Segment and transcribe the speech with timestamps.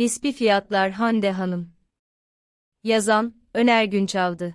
[0.00, 1.72] Nispi Fiyatlar Hande Hanım
[2.84, 4.54] Yazan, Öner Günçavdı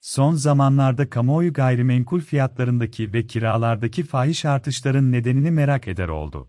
[0.00, 6.48] Son zamanlarda kamuoyu gayrimenkul fiyatlarındaki ve kiralardaki fahiş artışların nedenini merak eder oldu.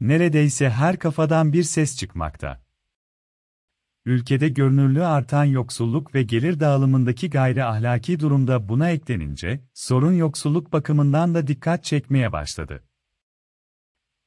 [0.00, 2.64] Neredeyse her kafadan bir ses çıkmakta.
[4.04, 11.34] Ülkede görünürlüğü artan yoksulluk ve gelir dağılımındaki gayri ahlaki durumda buna eklenince, sorun yoksulluk bakımından
[11.34, 12.89] da dikkat çekmeye başladı.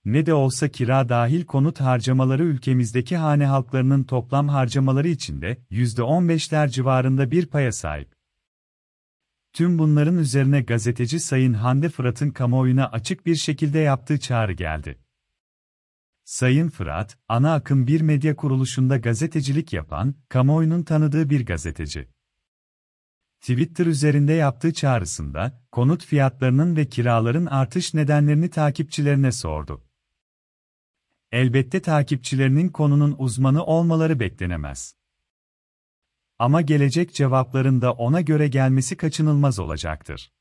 [0.06, 7.32] Ne de olsa kira dahil konut harcamaları ülkemizdeki hane halklarının toplam harcamaları içinde %15'ler civarında
[7.32, 8.14] bir paya sahip.
[9.54, 15.00] Tüm bunların üzerine gazeteci Sayın Hande Fırat'ın kamuoyuna açık bir şekilde yaptığı çağrı geldi.
[16.26, 22.08] Sayın Fırat, ana akım bir medya kuruluşunda gazetecilik yapan, kamuoyunun tanıdığı bir gazeteci.
[23.42, 29.84] Twitter üzerinde yaptığı çağrısında, konut fiyatlarının ve kiraların artış nedenlerini takipçilerine sordu.
[31.34, 34.96] Elbette takipçilerinin konunun uzmanı olmaları beklenemez.
[36.40, 40.32] Ama gelecek cevapların da ona göre gelmesi kaçınılmaz olacaktır.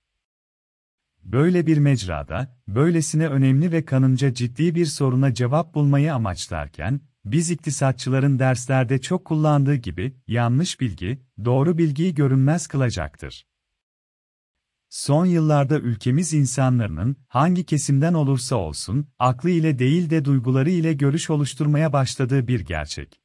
[1.23, 8.39] Böyle bir mecrada, böylesine önemli ve kanınca ciddi bir soruna cevap bulmayı amaçlarken, biz iktisatçıların
[8.39, 13.47] derslerde çok kullandığı gibi, yanlış bilgi, doğru bilgiyi görünmez kılacaktır.
[14.93, 21.31] Son yıllarda ülkemiz insanlarının, hangi kesimden olursa olsun, aklı ile değil de duyguları ile görüş
[21.31, 23.21] oluşturmaya başladığı bir gerçek.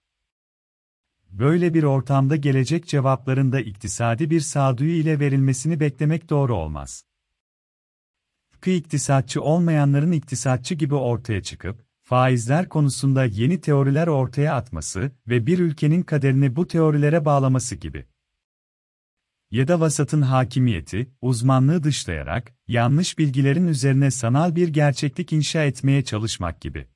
[1.30, 7.06] Böyle bir ortamda gelecek cevapların da iktisadi bir sağduyu ile verilmesini beklemek doğru olmaz.
[8.52, 15.60] Tıpkı iktisatçı olmayanların iktisatçı gibi ortaya çıkıp, faizler konusunda yeni teoriler ortaya atması ve bir
[15.60, 18.06] ülkenin kaderini bu teorilere bağlaması gibi
[19.52, 26.62] ya da vasatın hakimiyeti, uzmanlığı dışlayarak, yanlış bilgilerin üzerine sanal bir gerçeklik inşa etmeye çalışmak
[26.62, 26.88] gibi.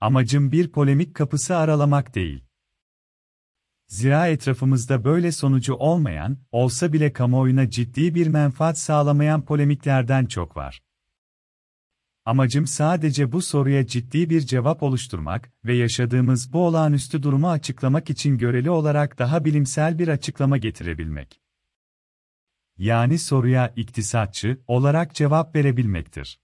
[0.00, 2.44] Amacım bir polemik kapısı aralamak değil.
[3.86, 10.82] Zira etrafımızda böyle sonucu olmayan, olsa bile kamuoyuna ciddi bir menfaat sağlamayan polemiklerden çok var.
[12.28, 18.38] Amacım sadece bu soruya ciddi bir cevap oluşturmak ve yaşadığımız bu olağanüstü durumu açıklamak için
[18.38, 21.40] göreli olarak daha bilimsel bir açıklama getirebilmek.
[22.76, 26.40] Yani soruya iktisatçı olarak cevap verebilmektir.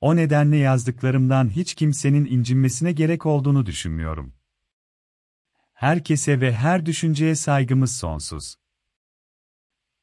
[0.00, 4.34] O nedenle yazdıklarımdan hiç kimsenin incinmesine gerek olduğunu düşünmüyorum.
[5.72, 8.57] Herkese ve her düşünceye saygımız sonsuz.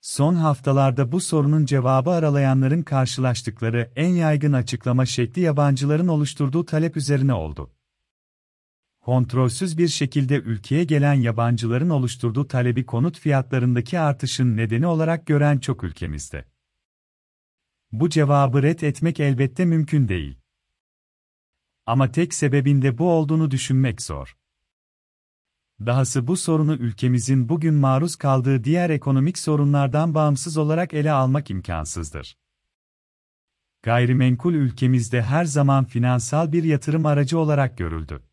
[0.06, 7.34] Son haftalarda bu sorunun cevabı aralayanların karşılaştıkları en yaygın açıklama şekli yabancıların oluşturduğu talep üzerine
[7.34, 7.72] oldu.
[9.02, 15.84] Kontrolsüz bir şekilde ülkeye gelen yabancıların oluşturduğu talebi konut fiyatlarındaki artışın nedeni olarak gören çok
[15.84, 16.46] ülkemizde.
[17.92, 20.38] Bu cevabı ret etmek elbette mümkün değil.
[21.86, 24.38] Ama tek sebebinde bu olduğunu düşünmek zor.
[25.80, 32.38] Dahası bu sorunu ülkemizin bugün maruz kaldığı diğer ekonomik sorunlardan bağımsız olarak ele almak imkansızdır.
[33.84, 38.24] Gayrimenkul ülkemizde her zaman finansal bir yatırım aracı olarak görüldü.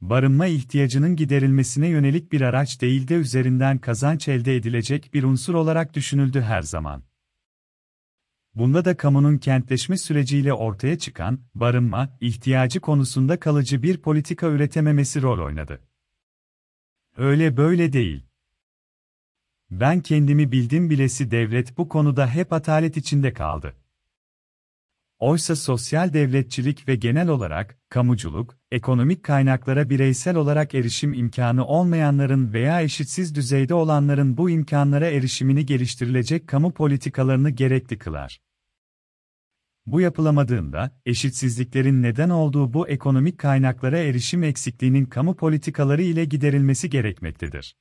[0.00, 5.94] Barınma ihtiyacının giderilmesine yönelik bir araç değil de üzerinden kazanç elde edilecek bir unsur olarak
[5.94, 7.02] düşünüldü her zaman.
[8.54, 15.44] Bunda da kamunun kentleşme süreciyle ortaya çıkan barınma ihtiyacı konusunda kalıcı bir politika üretememesi rol
[15.44, 15.91] oynadı.
[17.16, 18.22] Öyle böyle değil.
[19.70, 23.76] Ben kendimi bildim bilesi devlet bu konuda hep atalet içinde kaldı.
[25.18, 32.82] Oysa sosyal devletçilik ve genel olarak kamuculuk, ekonomik kaynaklara bireysel olarak erişim imkanı olmayanların veya
[32.82, 38.40] eşitsiz düzeyde olanların bu imkanlara erişimini geliştirilecek kamu politikalarını gerekli kılar.
[39.86, 47.76] Bu yapılamadığında, eşitsizliklerin neden olduğu bu ekonomik kaynaklara erişim eksikliğinin kamu politikaları ile giderilmesi gerekmektedir.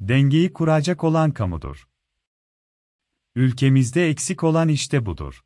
[0.00, 1.88] Dengeyi kuracak olan kamudur.
[3.34, 5.44] Ülkemizde eksik olan işte budur.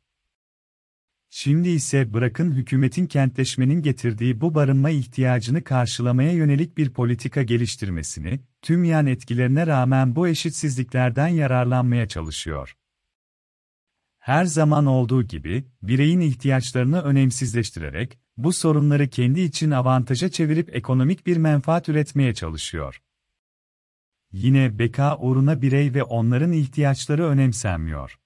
[1.29, 8.83] Şimdi ise bırakın hükümetin kentleşmenin getirdiği bu barınma ihtiyacını karşılamaya yönelik bir politika geliştirmesini, tüm
[8.83, 12.78] yan etkilerine rağmen bu eşitsizliklerden yararlanmaya çalışıyor
[14.19, 21.37] her zaman olduğu gibi, bireyin ihtiyaçlarını önemsizleştirerek, bu sorunları kendi için avantaja çevirip ekonomik bir
[21.37, 23.01] menfaat üretmeye çalışıyor.
[24.31, 28.19] Yine beka uğruna birey ve onların ihtiyaçları önemsenmiyor.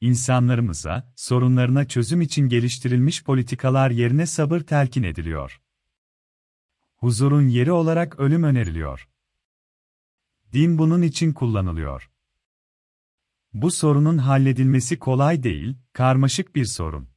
[0.00, 5.60] İnsanlarımıza, sorunlarına çözüm için geliştirilmiş politikalar yerine sabır telkin ediliyor.
[6.96, 9.08] Huzurun yeri olarak ölüm öneriliyor.
[10.52, 12.10] Din bunun için kullanılıyor.
[13.56, 17.08] Bu sorunun halledilmesi kolay değil, karmaşık bir sorun.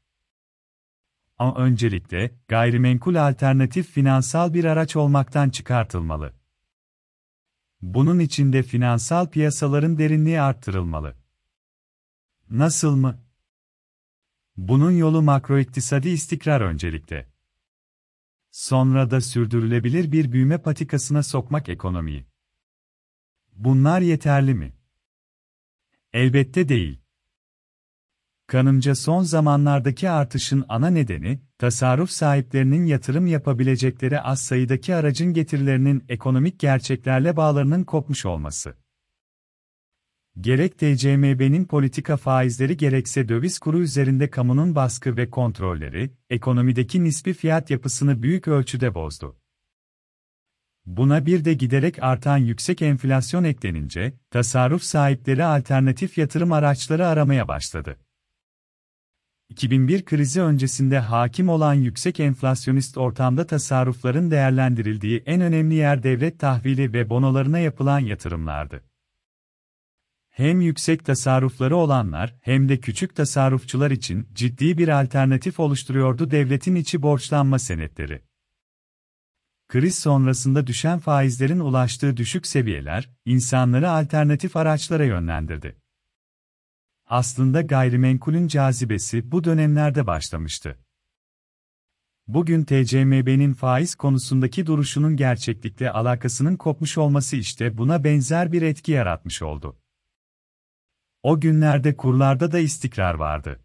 [1.38, 6.34] Ama öncelikle, gayrimenkul alternatif finansal bir araç olmaktan çıkartılmalı.
[7.82, 11.16] Bunun için de finansal piyasaların derinliği arttırılmalı.
[12.50, 13.24] Nasıl mı?
[14.58, 17.32] Bunun yolu makroiktisadi istikrar öncelikle.
[18.52, 22.26] Sonra da sürdürülebilir bir büyüme patikasına sokmak ekonomiyi.
[23.54, 24.79] Bunlar yeterli mi?
[26.14, 27.00] Elbette değil.
[28.48, 36.60] Kanımca son zamanlardaki artışın ana nedeni, tasarruf sahiplerinin yatırım yapabilecekleri az sayıdaki aracın getirilerinin ekonomik
[36.60, 38.76] gerçeklerle bağlarının kopmuş olması.
[40.40, 47.70] Gerek TCMB'nin politika faizleri gerekse döviz kuru üzerinde kamunun baskı ve kontrolleri, ekonomideki nispi fiyat
[47.70, 49.40] yapısını büyük ölçüde bozdu.
[50.90, 57.98] Buna bir de giderek artan yüksek enflasyon eklenince, tasarruf sahipleri alternatif yatırım araçları aramaya başladı.
[59.50, 66.94] 2001 krizi öncesinde hakim olan yüksek enflasyonist ortamda tasarrufların değerlendirildiği en önemli yer devlet tahvili
[66.94, 68.84] ve bonolarına yapılan yatırımlardı.
[70.30, 77.02] Hem yüksek tasarrufları olanlar hem de küçük tasarrufçular için ciddi bir alternatif oluşturuyordu devletin içi
[77.02, 78.29] borçlanma senetleri.
[79.70, 85.82] Kriz sonrasında düşen faizlerin ulaştığı düşük seviyeler, insanları alternatif araçlara yönlendirdi.
[87.06, 90.80] Aslında gayrimenkulün cazibesi bu dönemlerde başlamıştı.
[92.28, 99.42] Bugün TCMB'nin faiz konusundaki duruşunun gerçeklikle alakasının kopmuş olması işte buna benzer bir etki yaratmış
[99.42, 99.80] oldu.
[101.24, 103.60] O günlerde kurlarda da istikrar vardı.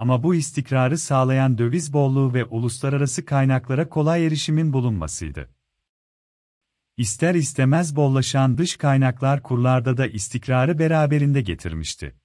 [0.00, 5.50] Ama bu istikrarı sağlayan döviz bolluğu ve uluslararası kaynaklara kolay erişimin bulunmasıydı.
[6.96, 12.16] İster istemez bollaşan dış kaynaklar kurlarda da istikrarı beraberinde getirmişti.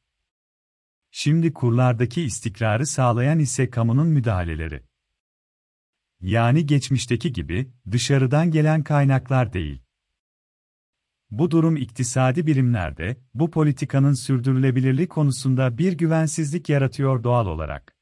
[1.12, 4.84] Şimdi kurlardaki istikrarı sağlayan ise kamunun müdahaleleri.
[6.22, 9.85] Yani geçmişteki gibi dışarıdan gelen kaynaklar değil.
[11.38, 17.96] Bu durum iktisadi birimlerde, bu politikanın sürdürülebilirliği konusunda bir güvensizlik yaratıyor doğal olarak.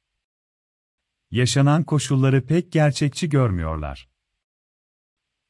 [1.31, 4.09] Yaşanan koşulları pek gerçekçi görmüyorlar.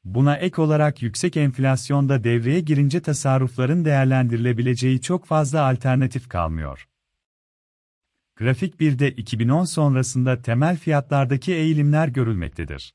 [0.03, 6.89] Buna ek olarak yüksek enflasyon da devreye girince tasarrufların değerlendirilebileceği çok fazla alternatif kalmıyor.
[8.35, 12.93] Grafik 1'de 2010 sonrasında temel fiyatlardaki eğilimler görülmektedir.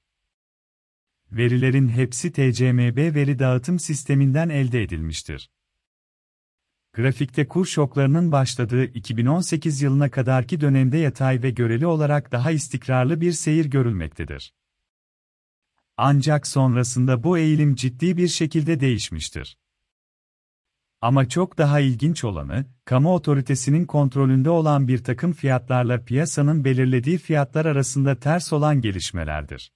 [1.32, 5.50] Verilerin hepsi TCMB veri dağıtım sisteminden elde edilmiştir.
[6.92, 13.32] Grafikte kur şoklarının başladığı 2018 yılına kadarki dönemde yatay ve göreli olarak daha istikrarlı bir
[13.32, 14.54] seyir görülmektedir.
[15.96, 19.58] Ancak sonrasında bu eğilim ciddi bir şekilde değişmiştir.
[21.00, 27.66] Ama çok daha ilginç olanı, kamu otoritesinin kontrolünde olan bir takım fiyatlarla piyasanın belirlediği fiyatlar
[27.66, 29.72] arasında ters olan gelişmelerdir.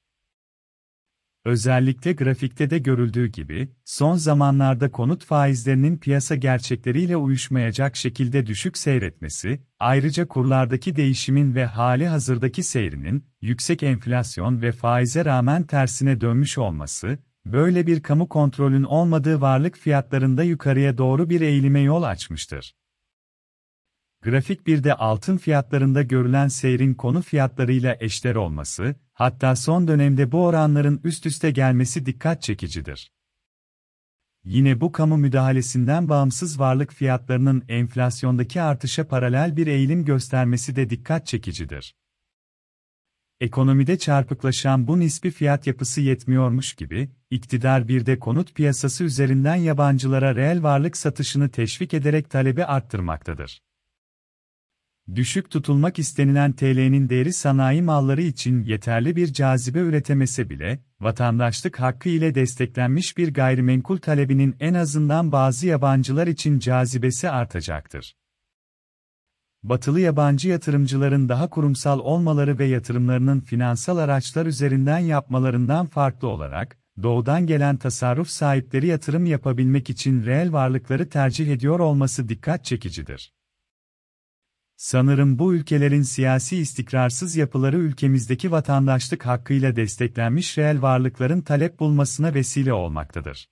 [1.44, 9.60] Özellikle grafikte de görüldüğü gibi, son zamanlarda konut faizlerinin piyasa gerçekleriyle uyuşmayacak şekilde düşük seyretmesi,
[9.78, 17.18] ayrıca kurlardaki değişimin ve hali hazırdaki seyrinin, yüksek enflasyon ve faize rağmen tersine dönmüş olması,
[17.46, 22.74] böyle bir kamu kontrolün olmadığı varlık fiyatlarında yukarıya doğru bir eğilime yol açmıştır.
[24.22, 31.00] Grafik 1'de altın fiyatlarında görülen seyrin konu fiyatlarıyla eşler olması, hatta son dönemde bu oranların
[31.04, 33.12] üst üste gelmesi dikkat çekicidir.
[34.44, 41.26] Yine bu kamu müdahalesinden bağımsız varlık fiyatlarının enflasyondaki artışa paralel bir eğilim göstermesi de dikkat
[41.26, 41.94] çekicidir.
[43.40, 50.36] Ekonomide çarpıklaşan bu nispi fiyat yapısı yetmiyormuş gibi, iktidar bir de konut piyasası üzerinden yabancılara
[50.36, 53.62] reel varlık satışını teşvik ederek talebi arttırmaktadır.
[55.14, 62.08] Düşük tutulmak istenilen TL'nin değeri sanayi malları için yeterli bir cazibe üretemese bile, vatandaşlık hakkı
[62.08, 68.16] ile desteklenmiş bir gayrimenkul talebinin en azından bazı yabancılar için cazibesi artacaktır.
[69.62, 77.46] Batılı yabancı yatırımcıların daha kurumsal olmaları ve yatırımlarının finansal araçlar üzerinden yapmalarından farklı olarak, doğudan
[77.46, 83.32] gelen tasarruf sahipleri yatırım yapabilmek için reel varlıkları tercih ediyor olması dikkat çekicidir.
[84.82, 92.72] Sanırım bu ülkelerin siyasi istikrarsız yapıları ülkemizdeki vatandaşlık hakkıyla desteklenmiş reel varlıkların talep bulmasına vesile
[92.72, 93.48] olmaktadır.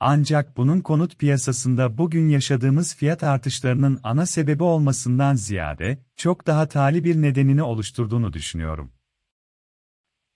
[0.00, 7.04] Ancak bunun konut piyasasında bugün yaşadığımız fiyat artışlarının ana sebebi olmasından ziyade, çok daha tali
[7.04, 8.92] bir nedenini oluşturduğunu düşünüyorum.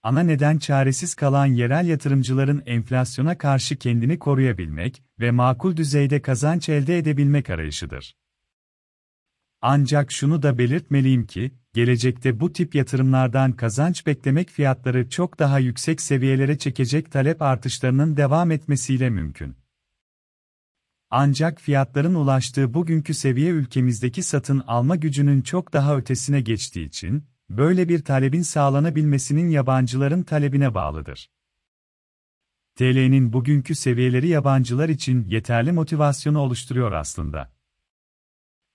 [0.03, 6.97] Ana neden çaresiz kalan yerel yatırımcıların enflasyona karşı kendini koruyabilmek ve makul düzeyde kazanç elde
[6.97, 8.15] edebilmek arayışıdır.
[9.61, 16.01] Ancak şunu da belirtmeliyim ki, gelecekte bu tip yatırımlardan kazanç beklemek fiyatları çok daha yüksek
[16.01, 19.55] seviyelere çekecek talep artışlarının devam etmesiyle mümkün.
[21.09, 27.89] Ancak fiyatların ulaştığı bugünkü seviye ülkemizdeki satın alma gücünün çok daha ötesine geçtiği için, böyle
[27.89, 31.29] bir talebin sağlanabilmesinin yabancıların talebine bağlıdır.
[32.75, 37.54] TL'nin bugünkü seviyeleri yabancılar için yeterli motivasyonu oluşturuyor aslında.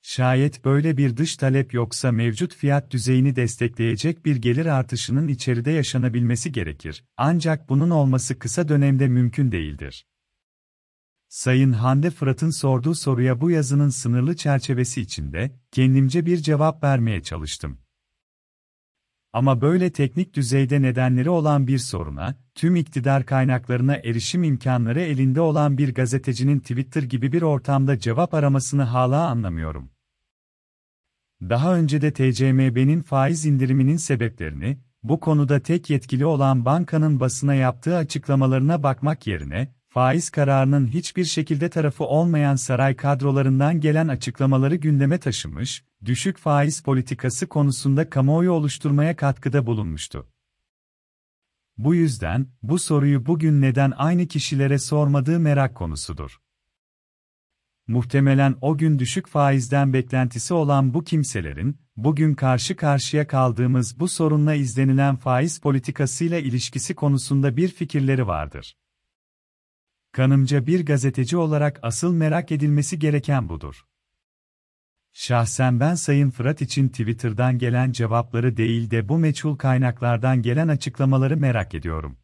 [0.03, 6.53] Şayet böyle bir dış talep yoksa mevcut fiyat düzeyini destekleyecek bir gelir artışının içeride yaşanabilmesi
[6.53, 7.05] gerekir.
[7.17, 10.07] Ancak bunun olması kısa dönemde mümkün değildir.
[11.29, 17.79] Sayın Hande Fırat'ın sorduğu soruya bu yazının sınırlı çerçevesi içinde kendimce bir cevap vermeye çalıştım.
[19.33, 25.79] Ama böyle teknik düzeyde nedenleri olan bir soruna, tüm iktidar kaynaklarına erişim imkanları elinde olan
[25.79, 29.91] bir gazetecinin Twitter gibi bir ortamda cevap aramasını hala anlamıyorum.
[31.41, 37.97] Daha önce de TCMB'nin faiz indiriminin sebeplerini, bu konuda tek yetkili olan bankanın basına yaptığı
[37.97, 45.85] açıklamalarına bakmak yerine, faiz kararının hiçbir şekilde tarafı olmayan saray kadrolarından gelen açıklamaları gündeme taşımış,
[46.05, 50.27] düşük faiz politikası konusunda kamuoyu oluşturmaya katkıda bulunmuştu.
[51.85, 56.41] Bu yüzden, bu soruyu bugün neden aynı kişilere sormadığı merak konusudur.
[57.87, 64.55] Muhtemelen o gün düşük faizden beklentisi olan bu kimselerin, bugün karşı karşıya kaldığımız bu sorunla
[64.55, 68.77] izlenilen faiz politikasıyla ilişkisi konusunda bir fikirleri vardır.
[70.13, 73.85] Kanımca bir gazeteci olarak asıl merak edilmesi gereken budur.
[75.13, 81.37] Şahsen ben Sayın Fırat için Twitter'dan gelen cevapları değil de bu meçhul kaynaklardan gelen açıklamaları
[81.37, 82.17] merak ediyorum.